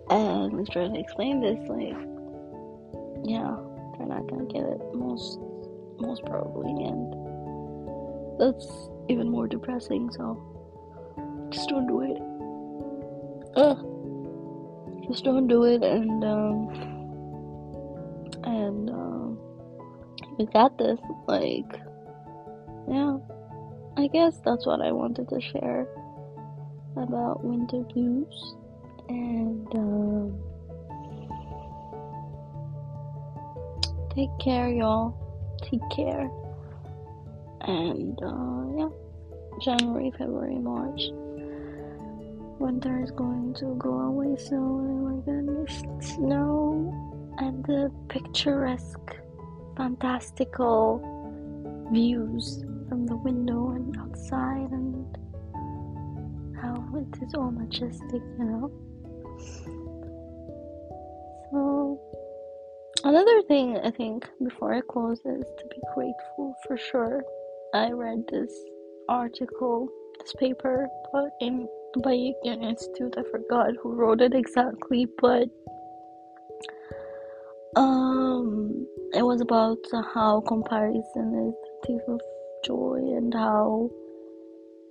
[0.10, 1.98] And let's try to explain this like
[3.24, 3.58] yeah
[3.98, 5.40] they're not gonna get it most
[6.00, 7.14] most probably and
[8.40, 10.38] that's even more depressing so
[11.50, 12.22] just don't do it
[13.56, 13.78] Ugh.
[15.10, 16.70] just don't do it and um
[18.44, 19.40] and um
[20.38, 21.72] we got this like
[22.88, 23.18] yeah
[23.98, 25.88] i guess that's what i wanted to share
[26.96, 28.56] about winter blues
[29.10, 30.47] and um
[34.18, 35.14] take care y'all.
[35.62, 36.28] Take care.
[37.62, 38.90] And uh yeah.
[39.62, 41.02] January february march.
[42.60, 45.84] Winter is going to go away soon and we're gonna miss
[46.16, 46.92] snow
[47.38, 49.16] and the picturesque
[49.76, 50.82] fantastical
[51.92, 55.18] views from the window and outside and
[56.60, 58.72] how it is all majestic you know
[63.08, 67.24] another thing i think before i close is to be grateful for sure
[67.74, 68.54] i read this
[69.10, 69.88] article
[70.20, 70.88] this paper
[71.42, 71.68] in
[72.04, 73.16] by Yale Institute.
[73.18, 75.50] I forgot who wrote it exactly, but
[77.76, 79.78] um, it was about
[80.14, 82.22] how comparison is the thief of
[82.66, 83.90] joy and how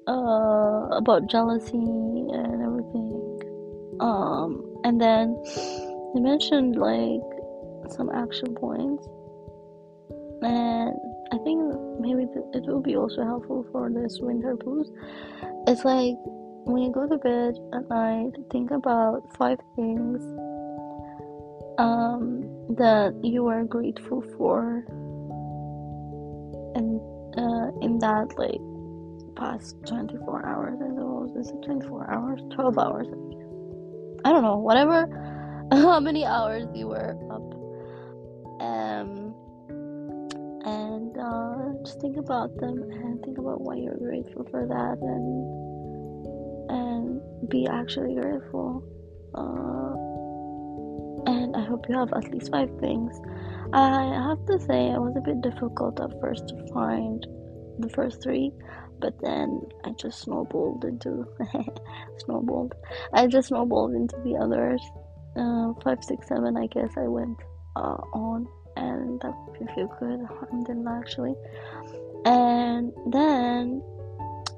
[0.08, 3.98] uh about jealousy and everything.
[4.00, 5.36] Um, and then
[6.14, 7.35] they mentioned like
[7.92, 9.06] some action points,
[10.42, 10.94] and
[11.32, 11.60] I think
[12.00, 14.90] maybe it will be also helpful for this winter blues.
[15.66, 16.16] It's like
[16.64, 20.22] when you go to bed at night, think about five things
[21.78, 22.42] um,
[22.76, 24.84] that you are grateful for,
[26.74, 27.00] and
[27.38, 28.60] uh, in that like
[29.36, 33.06] past 24 hours, I suppose is it 24 hours, 12 hours,
[34.24, 35.06] I don't know, whatever,
[35.72, 37.55] how many hours you were up,
[38.66, 39.34] um,
[40.64, 45.66] and uh, just think about them and think about why you're grateful for that and
[46.68, 48.82] and be actually grateful.
[49.34, 49.94] Uh,
[51.30, 53.20] and I hope you have at least five things.
[53.72, 57.26] I have to say, it was a bit difficult at first to find
[57.78, 58.52] the first three,
[59.00, 61.26] but then I just snowballed into
[62.18, 62.74] snowballed.
[63.12, 64.82] I just snowballed into the others.
[65.36, 66.56] Uh, five, six, seven.
[66.56, 67.36] I guess I went
[67.76, 68.48] uh, on,
[68.96, 70.20] and that made me feel good.
[70.20, 71.34] Alhamdulillah, actually.
[72.24, 73.82] And then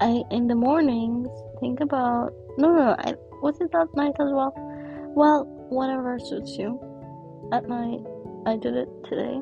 [0.01, 1.29] I in the mornings
[1.61, 4.53] think about no no, no I was it that night as well?
[5.15, 6.81] Well, whatever suits you.
[7.53, 8.01] At night
[8.47, 9.41] I did it today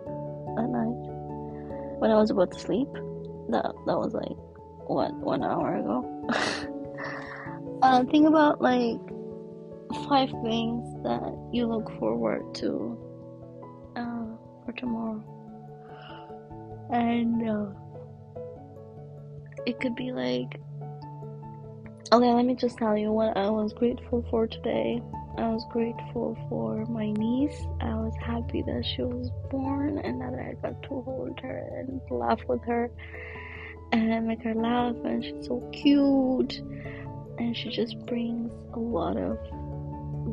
[0.58, 0.98] at night
[1.98, 2.88] when I was about to sleep.
[3.50, 4.36] That that was like
[4.88, 6.26] what one hour ago.
[7.82, 8.98] uh, think about like
[10.08, 12.98] five things that you look forward to
[14.66, 15.22] for tomorrow,
[16.92, 17.48] and.
[17.48, 17.66] Uh,
[19.66, 20.60] it could be like
[22.12, 25.02] okay let me just tell you what i was grateful for today.
[25.38, 27.60] I was grateful for my niece.
[27.82, 32.00] I was happy that she was born and that i got to hold her and
[32.10, 32.90] laugh with her
[33.92, 34.96] and make her laugh.
[35.04, 36.58] And she's so cute.
[37.38, 39.38] And she just brings a lot of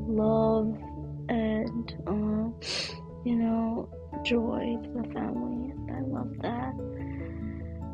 [0.08, 0.74] love
[1.28, 2.70] and uh,
[3.26, 3.90] you know
[4.24, 6.74] joy to the family i love that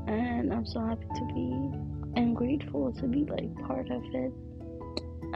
[0.10, 1.90] and I'm so happy to be
[2.20, 4.34] and grateful to be like part of it,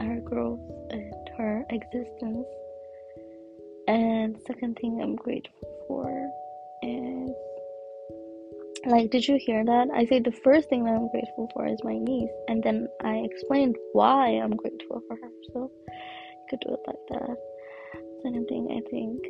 [0.00, 0.60] her growth
[0.90, 2.46] and her existence.
[3.86, 6.08] And second thing I'm grateful for
[6.82, 7.30] is
[8.86, 9.88] like did you hear that?
[9.94, 13.18] I said the first thing that I'm grateful for is my niece and then I
[13.18, 15.30] explained why I'm grateful for her.
[15.52, 17.36] So you could do it like that.
[18.22, 19.20] Second thing I think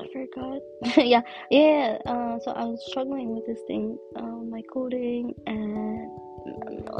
[0.00, 0.60] I forgot.
[1.04, 1.98] yeah, yeah.
[2.06, 6.10] Uh, so I was struggling with this thing, um, my coding, and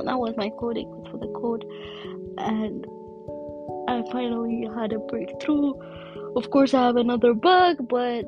[0.07, 1.65] that was my coding for the code,
[2.39, 2.87] and
[3.89, 5.75] I finally had a breakthrough.
[6.37, 8.25] Of course, I have another bug, but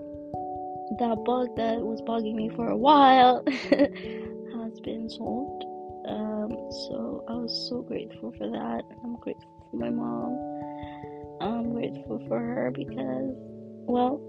[0.98, 5.64] that bug that was bugging me for a while has been solved.
[6.08, 6.50] Um,
[6.88, 8.82] so I was so grateful for that.
[9.02, 10.38] I'm grateful for my mom.
[11.40, 13.34] I'm grateful for her because,
[13.88, 14.20] well,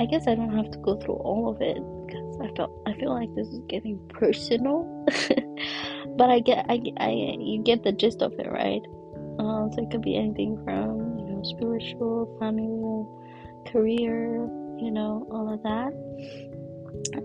[0.00, 1.76] I guess I don't have to go through all of it
[2.06, 4.88] because I felt I feel like this is getting personal.
[6.16, 8.80] but I get I, I you get the gist of it, right?
[9.38, 13.04] Uh, so it could be anything from you know spiritual, family,
[13.70, 14.48] career,
[14.80, 15.92] you know, all of that.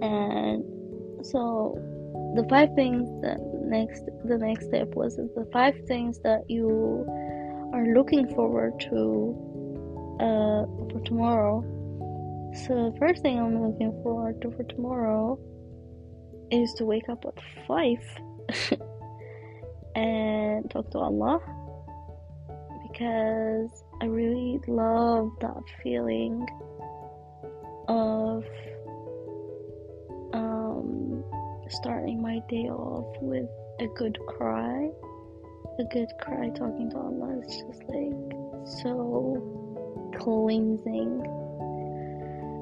[0.02, 0.64] And
[1.26, 1.80] so
[2.36, 7.06] the five things that next the next step was the five things that you
[7.74, 9.34] are looking forward to
[10.20, 11.64] uh, for tomorrow.
[12.64, 15.38] So the first thing I'm looking forward to for tomorrow
[16.51, 17.38] is to wake up at
[17.68, 17.99] five
[19.95, 21.41] and talk to Allah
[22.89, 26.47] because I really love that feeling
[27.89, 28.45] of
[30.34, 31.26] um,
[31.68, 33.49] starting my day off with
[33.82, 34.89] a good cry.
[35.78, 38.32] A good cry talking to Allah is just like
[38.66, 39.43] so
[40.18, 41.45] cleansing.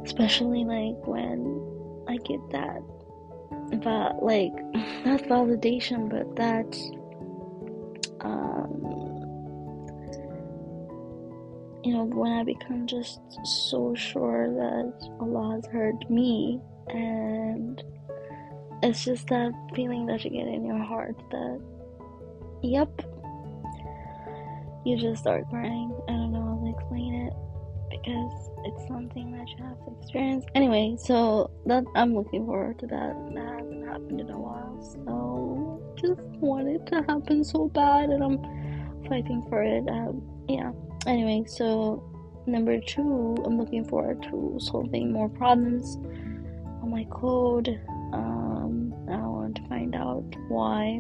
[0.06, 1.62] Especially like when
[2.08, 2.82] I get that
[3.82, 4.54] but like
[5.06, 6.76] not validation but that
[8.22, 8.70] um
[11.84, 17.82] you know when I become just so sure that Allah has heard me and
[18.84, 21.62] it's just that feeling that you get in your heart that
[22.62, 22.90] yep
[24.86, 25.96] you just start crying.
[26.10, 27.34] I don't know how to explain it
[27.90, 30.46] because it's something that you have to experience.
[30.56, 33.14] Anyway so that i'm looking forward to that.
[33.36, 38.24] That hasn't happened in a while so just want it to happen so bad and
[38.24, 38.40] i'm
[39.08, 40.72] fighting for it um, yeah.
[41.06, 42.04] Anyway so
[42.46, 45.98] number two i'm looking forward to solving more problems
[46.84, 47.80] on my code.
[48.12, 51.00] Um, I want to find out why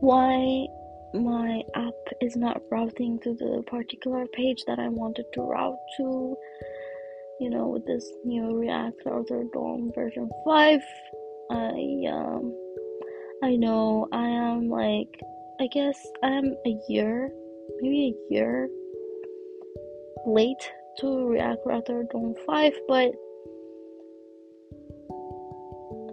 [0.00, 0.66] why
[1.14, 6.36] my app is not routing to the particular page that I wanted to route to.
[7.40, 10.80] You know, with this new React Router DOM version 5,
[11.50, 12.54] I um
[13.42, 15.20] I know I am like
[15.60, 17.30] I guess I am a year,
[17.80, 18.68] maybe a year
[20.26, 23.12] late to React Router DOM 5, but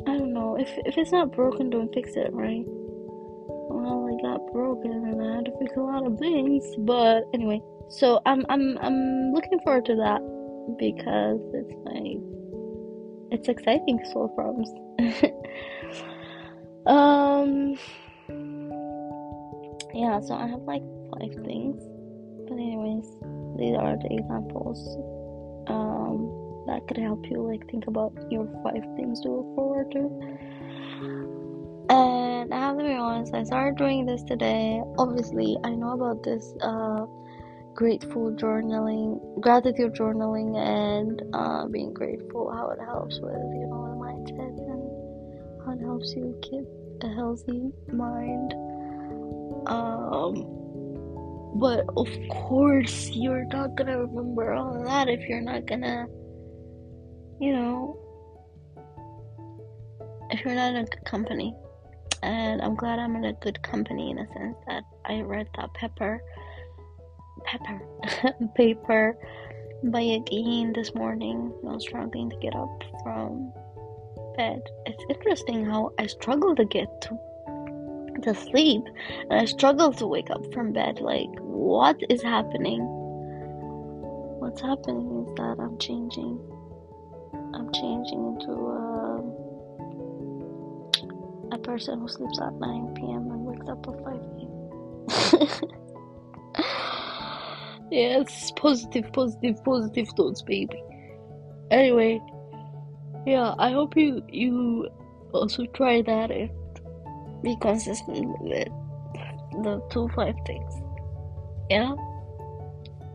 [0.08, 0.58] I don't know.
[0.60, 2.66] If if it's not broken, don't fix it, right?
[6.18, 6.64] Things.
[6.80, 10.22] But anyway, so I'm I'm I'm looking forward to that
[10.78, 12.20] because it's like
[13.32, 14.70] it's exciting solve problems.
[16.86, 17.78] um,
[19.94, 20.20] yeah.
[20.22, 21.82] So I have like five things,
[22.48, 23.06] but anyways,
[23.58, 24.98] these are the examples.
[25.68, 31.41] Um that could help you like think about your five things to look forward to.
[31.92, 34.82] And I have to be honest, I started doing this today.
[34.98, 37.06] Obviously, I know about this uh,
[37.76, 42.50] grateful journaling, gratitude journaling, and uh, being grateful.
[42.50, 46.64] How it helps with you know the mindset and how it helps you keep
[47.04, 48.54] a healthy mind.
[49.68, 50.48] Um,
[51.60, 56.08] but of course, you're not gonna remember all of that if you're not gonna
[57.42, 58.00] you know,
[60.30, 61.54] if you're not in a good company.
[62.24, 65.74] And I'm glad I'm in a good company in a sense that I read that
[65.74, 66.22] pepper,
[67.46, 67.82] pepper,
[68.56, 69.18] paper
[69.84, 71.52] by Yagin this morning.
[71.68, 73.52] I was struggling to get up from
[74.38, 74.62] bed.
[74.86, 77.18] It's interesting how I struggle to get to
[78.24, 78.84] to sleep
[79.30, 81.00] and I struggle to wake up from bed.
[81.00, 82.82] Like, what is happening?
[84.40, 86.40] What's happening is that I'm changing
[87.54, 88.91] I'm changing into um,
[91.64, 93.32] person who sleeps at 9 p.m.
[93.32, 94.52] and wakes up at 5 a.m.
[97.92, 100.82] yes, positive, positive, positive thoughts, baby.
[101.72, 102.22] Anyway,
[103.26, 104.90] yeah, I hope you you
[105.34, 106.50] also try that and
[107.44, 108.72] be consistent with it.
[109.64, 110.74] The two five things.
[111.70, 111.96] Yeah.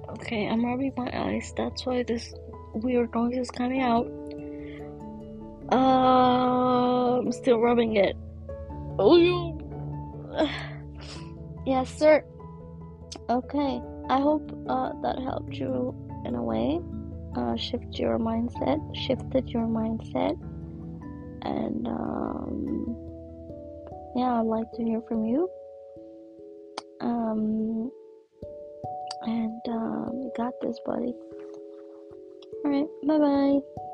[0.08, 1.52] Okay, I'm rubbing my eyes.
[1.56, 2.32] That's why this
[2.74, 4.06] weird noise is coming out.
[5.72, 8.16] Uh, I'm still rubbing it.
[8.98, 9.58] Oh, you.
[11.66, 12.24] yes, sir.
[13.28, 15.94] Okay, I hope uh, that helped you
[16.24, 16.80] in a way.
[17.36, 20.40] Uh, shift your mindset, shifted your mindset,
[21.42, 22.96] and um,
[24.16, 25.48] yeah, I'd like to hear from you.
[27.00, 27.90] Um,
[29.22, 31.12] and um, you got this, buddy.
[32.64, 33.85] All right, bye bye.